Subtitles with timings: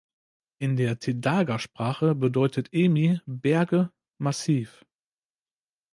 [0.57, 4.83] In der Tedaga-Sprache bedeutet "Emi" "Berge", "Massiv".